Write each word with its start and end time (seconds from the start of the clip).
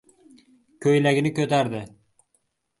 Ko‘ylagini 0.85 1.33
ko‘tardi. 1.43 1.85